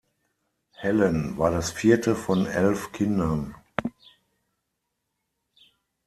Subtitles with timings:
[0.77, 3.53] Helen war das vierte von elf Kindern.